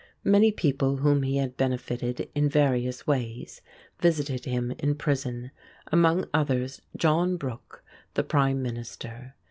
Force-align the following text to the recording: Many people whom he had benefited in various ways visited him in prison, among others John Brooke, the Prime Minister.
Many 0.23 0.51
people 0.51 0.97
whom 0.97 1.21
he 1.21 1.37
had 1.37 1.57
benefited 1.57 2.27
in 2.33 2.49
various 2.49 3.05
ways 3.05 3.61
visited 3.99 4.45
him 4.45 4.71
in 4.79 4.95
prison, 4.95 5.51
among 5.91 6.25
others 6.33 6.81
John 6.97 7.37
Brooke, 7.37 7.83
the 8.15 8.23
Prime 8.23 8.63
Minister. 8.63 9.35